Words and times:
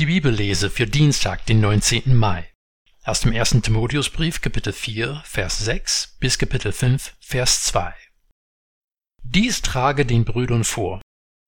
Die 0.00 0.06
Bibellese 0.06 0.70
für 0.70 0.88
Dienstag, 0.88 1.46
den 1.46 1.60
19. 1.60 2.16
Mai. 2.16 2.50
Aus 3.04 3.20
dem 3.20 3.32
1. 3.32 3.62
Timotheusbrief, 3.62 4.40
Kapitel 4.40 4.72
4, 4.72 5.22
Vers 5.24 5.58
6 5.58 6.16
bis 6.18 6.36
Kapitel 6.36 6.72
5, 6.72 7.14
Vers 7.20 7.62
2. 7.66 7.94
Dies 9.22 9.62
trage 9.62 10.04
den 10.04 10.24
Brüdern 10.24 10.64
vor. 10.64 11.00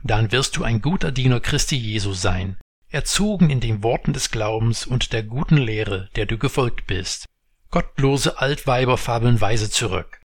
Dann 0.05 0.31
wirst 0.31 0.57
du 0.57 0.63
ein 0.63 0.81
guter 0.81 1.11
Diener 1.11 1.41
Christi 1.41 1.75
Jesu 1.75 2.13
sein, 2.13 2.57
erzogen 2.89 3.51
in 3.51 3.59
den 3.59 3.83
Worten 3.83 4.13
des 4.13 4.31
Glaubens 4.31 4.87
und 4.87 5.13
der 5.13 5.25
guten 5.25 5.57
Lehre, 5.57 6.09
der 6.15 6.27
du 6.27 6.39
gefolgt 6.39 6.87
bist. 6.87 7.27
Gottlose 7.73 8.39
Altweiber 8.39 8.97
fabeln 8.97 9.41
weise 9.41 9.71
zurück. 9.71 10.21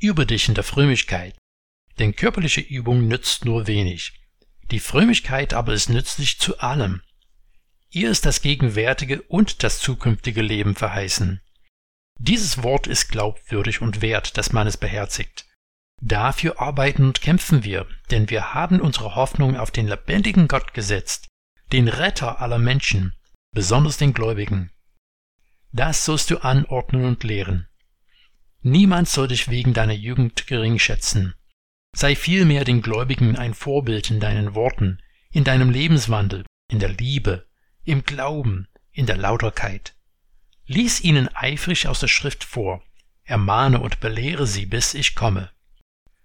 Übe 0.00 0.24
dich 0.24 0.48
in 0.48 0.54
der 0.54 0.62
Frömmigkeit, 0.62 1.36
denn 1.98 2.14
körperliche 2.14 2.60
Übung 2.60 3.08
nützt 3.08 3.44
nur 3.44 3.66
wenig. 3.66 4.12
Die 4.70 4.78
Frömmigkeit 4.78 5.52
aber 5.52 5.72
ist 5.72 5.88
nützlich 5.88 6.38
zu 6.38 6.60
allem, 6.60 7.02
Ihr 7.92 8.10
ist 8.10 8.24
das 8.24 8.40
gegenwärtige 8.40 9.22
und 9.22 9.64
das 9.64 9.80
zukünftige 9.80 10.42
Leben 10.42 10.76
verheißen. 10.76 11.40
Dieses 12.18 12.62
Wort 12.62 12.86
ist 12.86 13.08
glaubwürdig 13.08 13.82
und 13.82 14.00
wert, 14.00 14.36
dass 14.38 14.52
man 14.52 14.66
es 14.66 14.76
beherzigt. 14.76 15.46
Dafür 16.00 16.60
arbeiten 16.60 17.04
und 17.04 17.20
kämpfen 17.20 17.64
wir, 17.64 17.86
denn 18.10 18.30
wir 18.30 18.54
haben 18.54 18.80
unsere 18.80 19.16
Hoffnung 19.16 19.56
auf 19.56 19.70
den 19.70 19.88
lebendigen 19.88 20.46
Gott 20.46 20.72
gesetzt, 20.72 21.28
den 21.72 21.88
Retter 21.88 22.40
aller 22.40 22.58
Menschen, 22.58 23.14
besonders 23.52 23.96
den 23.96 24.14
Gläubigen. 24.14 24.70
Das 25.72 26.04
sollst 26.04 26.30
du 26.30 26.38
anordnen 26.38 27.04
und 27.04 27.24
lehren. 27.24 27.68
Niemand 28.62 29.08
soll 29.08 29.28
dich 29.28 29.48
wegen 29.48 29.74
deiner 29.74 29.94
Jugend 29.94 30.46
gering 30.46 30.78
schätzen. 30.78 31.34
Sei 31.94 32.14
vielmehr 32.14 32.64
den 32.64 32.82
Gläubigen 32.82 33.36
ein 33.36 33.54
Vorbild 33.54 34.10
in 34.10 34.20
deinen 34.20 34.54
Worten, 34.54 35.02
in 35.30 35.44
deinem 35.44 35.70
Lebenswandel, 35.70 36.44
in 36.70 36.78
der 36.78 36.90
Liebe, 36.90 37.49
im 37.84 38.04
Glauben, 38.04 38.68
in 38.92 39.06
der 39.06 39.16
Lauterkeit. 39.16 39.94
Lies 40.66 41.00
ihnen 41.00 41.28
eifrig 41.34 41.88
aus 41.88 42.00
der 42.00 42.08
Schrift 42.08 42.44
vor, 42.44 42.82
ermahne 43.24 43.80
und 43.80 44.00
belehre 44.00 44.46
sie, 44.46 44.66
bis 44.66 44.94
ich 44.94 45.14
komme. 45.14 45.50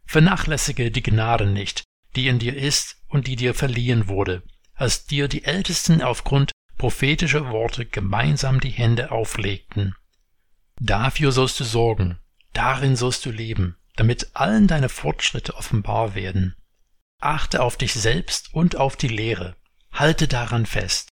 Vernachlässige 0.05 0.91
die 0.91 1.03
Gnade 1.03 1.47
nicht, 1.47 1.83
die 2.15 2.27
in 2.27 2.39
dir 2.39 2.55
ist 2.55 2.97
und 3.07 3.27
die 3.27 3.35
dir 3.35 3.53
verliehen 3.53 4.07
wurde, 4.07 4.43
als 4.73 5.05
dir 5.05 5.27
die 5.27 5.43
Ältesten 5.45 6.01
aufgrund 6.01 6.51
prophetischer 6.77 7.49
Worte 7.49 7.85
gemeinsam 7.85 8.59
die 8.59 8.69
Hände 8.69 9.11
auflegten. 9.11 9.95
Dafür 10.79 11.31
sollst 11.31 11.59
du 11.59 11.63
sorgen, 11.63 12.19
darin 12.53 12.95
sollst 12.95 13.25
du 13.25 13.31
leben, 13.31 13.77
damit 13.95 14.35
allen 14.35 14.67
deine 14.67 14.89
Fortschritte 14.89 15.55
offenbar 15.55 16.15
werden. 16.15 16.55
Achte 17.19 17.63
auf 17.63 17.77
dich 17.77 17.93
selbst 17.93 18.53
und 18.53 18.75
auf 18.75 18.97
die 18.97 19.07
Lehre, 19.07 19.55
halte 19.91 20.27
daran 20.27 20.65
fest. 20.65 21.09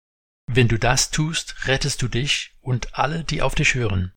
Wenn 0.53 0.67
du 0.67 0.81
das 0.81 1.13
tust, 1.13 1.69
rettest 1.69 2.03
du 2.03 2.09
dich 2.09 2.57
und 2.61 2.99
alle, 2.99 3.23
die 3.23 3.41
auf 3.41 3.55
dich 3.55 3.77
hören. 3.77 4.13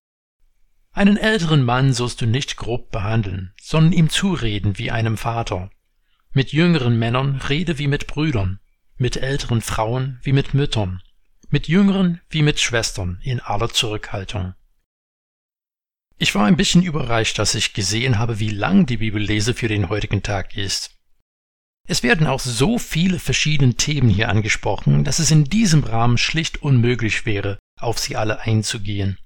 Einen 0.92 1.16
älteren 1.16 1.62
Mann 1.62 1.94
sollst 1.94 2.22
du 2.22 2.26
nicht 2.26 2.58
grob 2.58 2.89
behandeln, 2.89 3.53
sondern 3.62 3.94
ihm 3.94 4.09
zureden 4.09 4.80
wie 4.80 4.89
einem 4.89 5.17
Vater. 5.17 5.70
Mit 6.31 6.52
jüngeren 6.52 6.98
Männern 6.98 7.36
rede 7.36 7.78
wie 7.78 7.88
mit 7.88 8.08
Brüdern, 8.08 8.59
mit 8.98 9.17
älteren 9.17 9.61
Frauen 9.61 10.20
wie 10.23 10.34
mit 10.34 10.56
Müttern, 10.56 11.04
mit 11.50 11.67
jüngeren 11.67 12.20
wie 12.30 12.42
mit 12.42 12.59
Schwestern 12.59 13.20
in 13.22 13.39
aller 13.39 13.70
Zurückhaltung. 13.70 14.56
Ich 16.17 16.34
war 16.34 16.45
ein 16.45 16.58
bisschen 16.58 16.81
überrascht, 16.81 17.38
dass 17.38 17.54
ich 17.54 17.73
gesehen 17.73 18.17
habe, 18.17 18.39
wie 18.39 18.50
lang 18.50 18.88
die 18.88 18.98
Bibellese 18.98 19.54
für 19.54 19.67
den 19.67 19.88
heutigen 19.88 20.23
Tag 20.23 20.58
ist. 20.58 20.98
Es 21.88 22.02
werden 22.02 22.28
auch 22.28 22.39
so 22.39 22.78
viele 22.78 23.20
verschiedene 23.20 23.73
Themen 23.73 24.09
hier 24.09 24.30
angesprochen, 24.30 25.03
dass 25.03 25.20
es 25.20 25.31
in 25.31 25.44
diesem 25.45 25.84
Rahmen 25.84 26.17
schlicht 26.17 26.64
unmöglich 26.64 27.26
wäre, 27.26 27.59
auf 27.80 28.00
sie 28.00 28.16
alle 28.16 28.39
einzugehen. 28.42 29.17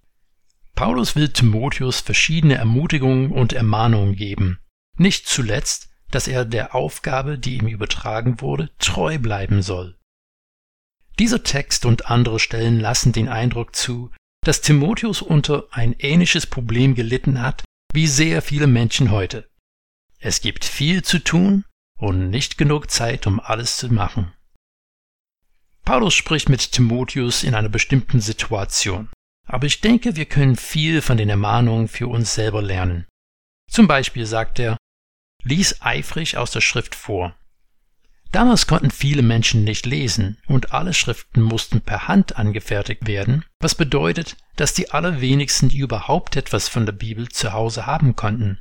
Paulus 0.73 1.15
will 1.15 1.29
Timotheus 1.29 2.01
verschiedene 2.01 2.55
Ermutigungen 2.55 3.31
und 3.31 3.53
Ermahnungen 3.53 4.15
geben, 4.15 4.59
nicht 4.97 5.27
zuletzt, 5.27 5.89
dass 6.09 6.27
er 6.27 6.45
der 6.45 6.73
Aufgabe, 6.73 7.37
die 7.37 7.57
ihm 7.57 7.67
übertragen 7.67 8.41
wurde, 8.41 8.71
treu 8.79 9.19
bleiben 9.19 9.61
soll. 9.61 9.97
Dieser 11.19 11.43
Text 11.43 11.85
und 11.85 12.09
andere 12.09 12.39
Stellen 12.39 12.79
lassen 12.79 13.11
den 13.11 13.27
Eindruck 13.27 13.75
zu, 13.75 14.11
dass 14.43 14.61
Timotheus 14.61 15.21
unter 15.21 15.67
ein 15.71 15.93
ähnliches 15.93 16.47
Problem 16.47 16.95
gelitten 16.95 17.41
hat 17.41 17.63
wie 17.93 18.07
sehr 18.07 18.41
viele 18.41 18.67
Menschen 18.67 19.11
heute. 19.11 19.49
Es 20.19 20.41
gibt 20.41 20.65
viel 20.65 21.03
zu 21.03 21.19
tun 21.19 21.63
und 21.97 22.29
nicht 22.29 22.57
genug 22.57 22.89
Zeit, 22.89 23.27
um 23.27 23.39
alles 23.39 23.77
zu 23.77 23.93
machen. 23.93 24.33
Paulus 25.83 26.13
spricht 26.13 26.49
mit 26.49 26.71
Timotheus 26.71 27.43
in 27.43 27.55
einer 27.55 27.69
bestimmten 27.69 28.19
Situation, 28.19 29.09
aber 29.45 29.67
ich 29.67 29.81
denke, 29.81 30.15
wir 30.15 30.25
können 30.25 30.55
viel 30.55 31.01
von 31.01 31.17
den 31.17 31.29
Ermahnungen 31.29 31.87
für 31.87 32.07
uns 32.07 32.33
selber 32.33 32.61
lernen. 32.61 33.05
Zum 33.71 33.87
Beispiel 33.87 34.25
sagt 34.25 34.59
er, 34.59 34.77
lies 35.43 35.81
eifrig 35.81 36.37
aus 36.37 36.51
der 36.51 36.61
Schrift 36.61 36.93
vor. 36.93 37.35
Damals 38.31 38.67
konnten 38.67 38.91
viele 38.91 39.21
Menschen 39.21 39.63
nicht 39.63 39.85
lesen 39.85 40.37
und 40.47 40.73
alle 40.73 40.93
Schriften 40.93 41.41
mussten 41.41 41.79
per 41.79 42.09
Hand 42.09 42.35
angefertigt 42.35 43.07
werden, 43.07 43.45
was 43.59 43.73
bedeutet, 43.73 44.35
dass 44.57 44.73
die 44.73 44.91
allerwenigsten 44.91 45.69
überhaupt 45.69 46.35
etwas 46.35 46.67
von 46.67 46.85
der 46.85 46.93
Bibel 46.93 47.29
zu 47.29 47.53
Hause 47.53 47.85
haben 47.85 48.15
konnten. 48.15 48.59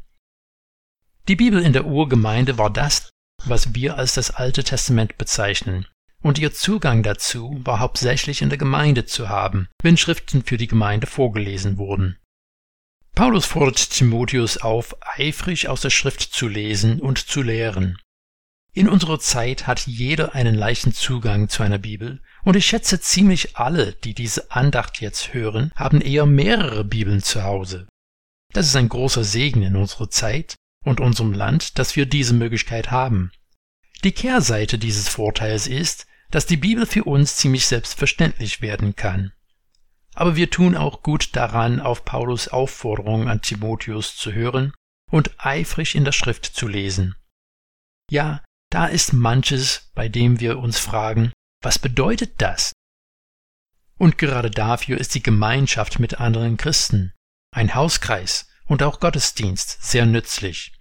Die 1.26 1.36
Bibel 1.36 1.60
in 1.60 1.72
der 1.72 1.86
Urgemeinde 1.86 2.56
war 2.58 2.70
das, 2.70 3.10
was 3.44 3.74
wir 3.74 3.96
als 3.96 4.14
das 4.14 4.30
Alte 4.30 4.64
Testament 4.64 5.18
bezeichnen, 5.18 5.86
und 6.22 6.38
ihr 6.38 6.52
Zugang 6.52 7.02
dazu 7.02 7.60
war 7.64 7.78
hauptsächlich 7.78 8.42
in 8.42 8.48
der 8.48 8.58
Gemeinde 8.58 9.06
zu 9.06 9.28
haben, 9.28 9.68
wenn 9.82 9.96
Schriften 9.96 10.42
für 10.42 10.56
die 10.56 10.66
Gemeinde 10.66 11.06
vorgelesen 11.06 11.78
wurden. 11.78 12.18
Paulus 13.14 13.46
fordert 13.46 13.90
Timotheus 13.90 14.58
auf, 14.58 14.96
eifrig 15.00 15.68
aus 15.68 15.80
der 15.80 15.90
Schrift 15.90 16.20
zu 16.20 16.48
lesen 16.48 17.00
und 17.00 17.18
zu 17.18 17.42
lehren. 17.42 17.96
In 18.74 18.90
unserer 18.90 19.18
Zeit 19.18 19.66
hat 19.66 19.86
jeder 19.86 20.34
einen 20.34 20.54
leichten 20.54 20.92
Zugang 20.92 21.48
zu 21.48 21.62
einer 21.62 21.78
Bibel, 21.78 22.20
und 22.44 22.56
ich 22.56 22.66
schätze 22.66 23.00
ziemlich 23.00 23.56
alle, 23.56 23.92
die 23.94 24.12
diese 24.12 24.50
Andacht 24.50 25.00
jetzt 25.00 25.32
hören, 25.32 25.72
haben 25.74 26.02
eher 26.02 26.26
mehrere 26.26 26.84
Bibeln 26.84 27.22
zu 27.22 27.42
Hause. 27.42 27.88
Das 28.52 28.66
ist 28.66 28.76
ein 28.76 28.90
großer 28.90 29.24
Segen 29.24 29.62
in 29.62 29.76
unserer 29.76 30.10
Zeit, 30.10 30.56
und 30.86 31.00
unserem 31.00 31.32
Land, 31.32 31.78
dass 31.78 31.96
wir 31.96 32.06
diese 32.06 32.32
Möglichkeit 32.32 32.90
haben. 32.90 33.32
Die 34.04 34.12
Kehrseite 34.12 34.78
dieses 34.78 35.08
Vorteils 35.08 35.66
ist, 35.66 36.06
dass 36.30 36.46
die 36.46 36.56
Bibel 36.56 36.86
für 36.86 37.04
uns 37.04 37.36
ziemlich 37.36 37.66
selbstverständlich 37.66 38.60
werden 38.60 38.94
kann. 38.94 39.32
Aber 40.14 40.36
wir 40.36 40.48
tun 40.48 40.76
auch 40.76 41.02
gut 41.02 41.34
daran, 41.34 41.80
auf 41.80 42.04
Paulus 42.04 42.48
Aufforderung 42.48 43.28
an 43.28 43.42
Timotheus 43.42 44.16
zu 44.16 44.32
hören 44.32 44.72
und 45.10 45.32
eifrig 45.38 45.94
in 45.94 46.04
der 46.04 46.12
Schrift 46.12 46.46
zu 46.46 46.68
lesen. 46.68 47.16
Ja, 48.10 48.42
da 48.70 48.86
ist 48.86 49.12
manches, 49.12 49.90
bei 49.94 50.08
dem 50.08 50.40
wir 50.40 50.58
uns 50.58 50.78
fragen, 50.78 51.32
was 51.62 51.78
bedeutet 51.78 52.34
das? 52.38 52.72
Und 53.98 54.18
gerade 54.18 54.50
dafür 54.50 54.98
ist 54.98 55.14
die 55.14 55.22
Gemeinschaft 55.22 55.98
mit 55.98 56.20
anderen 56.20 56.56
Christen, 56.56 57.12
ein 57.50 57.74
Hauskreis 57.74 58.48
und 58.66 58.82
auch 58.82 59.00
Gottesdienst 59.00 59.82
sehr 59.82 60.06
nützlich. 60.06 60.75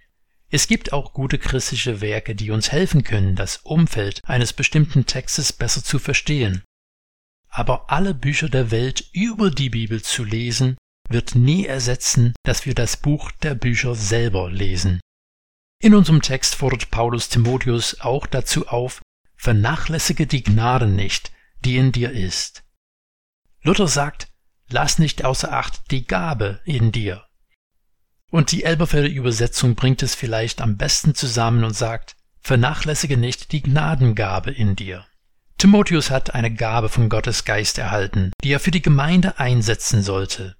Es 0.48 0.68
gibt 0.68 0.92
auch 0.92 1.12
gute 1.12 1.38
christliche 1.38 2.00
Werke, 2.00 2.34
die 2.34 2.50
uns 2.50 2.70
helfen 2.70 3.02
können, 3.02 3.34
das 3.34 3.58
Umfeld 3.58 4.20
eines 4.24 4.52
bestimmten 4.52 5.06
Textes 5.06 5.52
besser 5.52 5.82
zu 5.82 5.98
verstehen. 5.98 6.62
Aber 7.48 7.90
alle 7.90 8.14
Bücher 8.14 8.48
der 8.48 8.70
Welt 8.70 9.08
über 9.12 9.50
die 9.50 9.70
Bibel 9.70 10.02
zu 10.02 10.24
lesen, 10.24 10.76
wird 11.08 11.34
nie 11.34 11.66
ersetzen, 11.66 12.34
dass 12.44 12.66
wir 12.66 12.74
das 12.74 12.96
Buch 12.96 13.30
der 13.42 13.54
Bücher 13.54 13.94
selber 13.94 14.50
lesen. 14.50 15.00
In 15.80 15.94
unserem 15.94 16.22
Text 16.22 16.54
fordert 16.54 16.90
Paulus 16.90 17.28
Timotheus 17.28 18.00
auch 18.00 18.26
dazu 18.26 18.68
auf, 18.68 19.02
vernachlässige 19.36 20.26
die 20.26 20.42
Gnade 20.42 20.86
nicht, 20.86 21.32
die 21.64 21.76
in 21.76 21.92
dir 21.92 22.12
ist. 22.12 22.64
Luther 23.62 23.88
sagt, 23.88 24.28
lass 24.68 24.98
nicht 24.98 25.24
außer 25.24 25.52
Acht 25.52 25.90
die 25.90 26.06
Gabe 26.06 26.60
in 26.64 26.92
dir, 26.92 27.25
und 28.30 28.52
die 28.52 28.64
Elberfelder 28.64 29.08
Übersetzung 29.08 29.74
bringt 29.74 30.02
es 30.02 30.14
vielleicht 30.14 30.60
am 30.60 30.76
besten 30.76 31.14
zusammen 31.14 31.64
und 31.64 31.76
sagt, 31.76 32.16
vernachlässige 32.40 33.16
nicht 33.16 33.52
die 33.52 33.62
Gnadengabe 33.62 34.50
in 34.50 34.76
dir. 34.76 35.06
Timotheus 35.58 36.10
hat 36.10 36.34
eine 36.34 36.52
Gabe 36.52 36.88
von 36.88 37.08
Gottes 37.08 37.44
Geist 37.44 37.78
erhalten, 37.78 38.32
die 38.44 38.52
er 38.52 38.60
für 38.60 38.70
die 38.70 38.82
Gemeinde 38.82 39.38
einsetzen 39.38 40.02
sollte. 40.02 40.56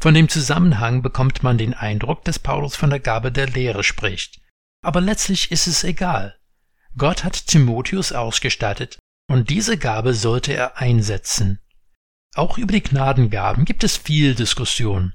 Von 0.00 0.14
dem 0.14 0.28
Zusammenhang 0.28 1.02
bekommt 1.02 1.42
man 1.42 1.58
den 1.58 1.74
Eindruck, 1.74 2.24
dass 2.24 2.38
Paulus 2.38 2.74
von 2.74 2.90
der 2.90 3.00
Gabe 3.00 3.30
der 3.30 3.48
Lehre 3.48 3.84
spricht. 3.84 4.40
Aber 4.82 5.00
letztlich 5.00 5.52
ist 5.52 5.66
es 5.66 5.84
egal. 5.84 6.36
Gott 6.96 7.24
hat 7.24 7.46
Timotheus 7.46 8.12
ausgestattet 8.12 8.98
und 9.28 9.50
diese 9.50 9.78
Gabe 9.78 10.14
sollte 10.14 10.52
er 10.52 10.78
einsetzen. 10.78 11.60
Auch 12.34 12.58
über 12.58 12.72
die 12.72 12.82
Gnadengaben 12.82 13.64
gibt 13.64 13.84
es 13.84 13.96
viel 13.96 14.34
Diskussion. 14.34 15.14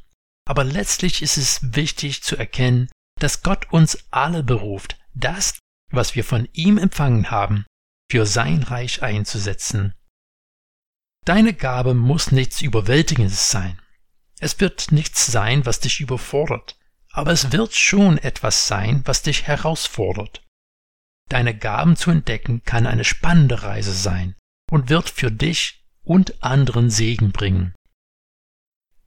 Aber 0.50 0.64
letztlich 0.64 1.22
ist 1.22 1.38
es 1.38 1.76
wichtig 1.76 2.24
zu 2.24 2.36
erkennen, 2.36 2.90
dass 3.20 3.44
Gott 3.44 3.72
uns 3.72 4.08
alle 4.10 4.42
beruft, 4.42 4.98
das, 5.14 5.60
was 5.92 6.16
wir 6.16 6.24
von 6.24 6.50
ihm 6.54 6.80
empfangen 6.80 7.30
haben, 7.30 7.68
für 8.12 8.26
sein 8.26 8.64
Reich 8.64 9.04
einzusetzen. 9.04 9.94
Deine 11.24 11.54
Gabe 11.54 11.94
muss 11.94 12.32
nichts 12.32 12.64
Überwältigendes 12.64 13.52
sein. 13.52 13.80
Es 14.40 14.60
wird 14.60 14.92
nichts 14.92 15.28
sein, 15.28 15.68
was 15.68 15.82
dich 15.82 16.00
überfordert, 16.00 16.80
aber 17.12 17.32
es 17.32 17.52
wird 17.52 17.76
schon 17.76 18.18
etwas 18.18 18.66
sein, 18.66 19.04
was 19.06 19.22
dich 19.22 19.44
herausfordert. 19.44 20.44
Deine 21.30 21.56
Gaben 21.56 21.96
zu 21.96 22.10
entdecken 22.10 22.64
kann 22.64 22.88
eine 22.88 23.04
spannende 23.04 23.62
Reise 23.62 23.94
sein 23.94 24.36
und 24.72 24.90
wird 24.90 25.12
für 25.12 25.32
dich 25.32 25.86
und 26.02 26.42
anderen 26.42 26.90
Segen 26.90 27.32
bringen. 27.32 27.76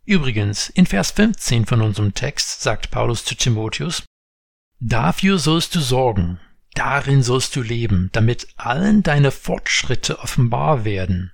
Übrigens, 0.05 0.69
in 0.69 0.87
Vers 0.87 1.13
15 1.13 1.67
von 1.67 1.81
unserem 1.81 2.13
Text 2.15 2.61
sagt 2.63 2.91
Paulus 2.91 3.25
zu 3.25 3.35
Timotheus, 3.35 4.03
Dafür 4.81 5.39
sollst 5.39 5.77
du 5.77 5.81
sorgen, 5.81 6.41
darin 6.75 7.23
sollst 7.23 7.55
du 7.55 7.63
leben, 7.63 8.11
damit 8.13 8.49
allen 8.57 9.05
deine 9.05 9.31
Fortschritte 9.31 10.19
offenbar 10.19 10.85
werden. 10.85 11.33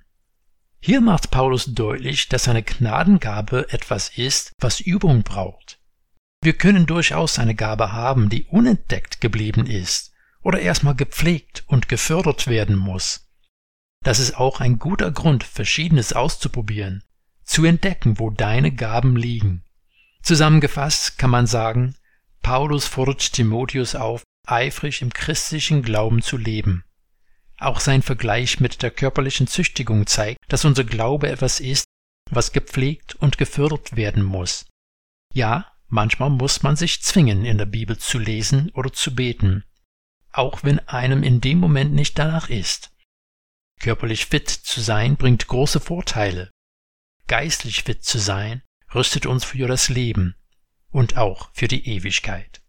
Hier 0.81 1.01
macht 1.01 1.31
Paulus 1.31 1.65
deutlich, 1.65 2.29
dass 2.29 2.47
eine 2.47 2.61
Gnadengabe 2.61 3.67
etwas 3.71 4.09
ist, 4.17 4.53
was 4.59 4.79
Übung 4.79 5.23
braucht. 5.23 5.79
Wir 6.41 6.53
können 6.53 6.85
durchaus 6.85 7.39
eine 7.39 7.55
Gabe 7.55 7.91
haben, 7.91 8.29
die 8.29 8.45
unentdeckt 8.45 9.19
geblieben 9.19 9.65
ist 9.65 10.13
oder 10.41 10.59
erstmal 10.59 10.95
gepflegt 10.95 11.63
und 11.65 11.89
gefördert 11.89 12.47
werden 12.47 12.77
muss. 12.77 13.29
Das 14.03 14.19
ist 14.19 14.37
auch 14.37 14.61
ein 14.61 14.79
guter 14.79 15.11
Grund, 15.11 15.43
Verschiedenes 15.43 16.13
auszuprobieren, 16.13 17.03
zu 17.49 17.65
entdecken, 17.65 18.19
wo 18.19 18.29
deine 18.29 18.71
Gaben 18.71 19.15
liegen. 19.15 19.63
Zusammengefasst 20.21 21.17
kann 21.17 21.31
man 21.31 21.47
sagen, 21.47 21.95
Paulus 22.43 22.85
fordert 22.85 23.33
Timotheus 23.33 23.95
auf, 23.95 24.21
eifrig 24.45 25.01
im 25.01 25.11
christlichen 25.11 25.81
Glauben 25.81 26.21
zu 26.21 26.37
leben. 26.37 26.83
Auch 27.57 27.79
sein 27.79 28.03
Vergleich 28.03 28.59
mit 28.59 28.83
der 28.83 28.91
körperlichen 28.91 29.47
Züchtigung 29.47 30.05
zeigt, 30.05 30.39
dass 30.47 30.63
unser 30.63 30.83
Glaube 30.83 31.29
etwas 31.29 31.59
ist, 31.59 31.85
was 32.29 32.51
gepflegt 32.51 33.15
und 33.15 33.39
gefördert 33.39 33.95
werden 33.95 34.23
muss. 34.23 34.67
Ja, 35.33 35.71
manchmal 35.87 36.29
muss 36.29 36.61
man 36.61 36.75
sich 36.75 37.01
zwingen, 37.01 37.45
in 37.45 37.57
der 37.57 37.65
Bibel 37.65 37.97
zu 37.97 38.19
lesen 38.19 38.69
oder 38.75 38.93
zu 38.93 39.15
beten, 39.15 39.63
auch 40.31 40.63
wenn 40.63 40.77
einem 40.87 41.23
in 41.23 41.41
dem 41.41 41.57
Moment 41.57 41.93
nicht 41.93 42.19
danach 42.19 42.49
ist. 42.49 42.91
Körperlich 43.79 44.27
fit 44.27 44.49
zu 44.49 44.81
sein 44.81 45.17
bringt 45.17 45.47
große 45.47 45.79
Vorteile. 45.79 46.51
Geistlich 47.29 47.83
fit 47.83 48.03
zu 48.03 48.17
sein 48.17 48.63
rüstet 48.93 49.27
uns 49.27 49.45
für 49.45 49.67
das 49.67 49.87
Leben 49.87 50.35
und 50.89 51.15
auch 51.15 51.51
für 51.53 51.67
die 51.67 51.87
Ewigkeit. 51.87 52.63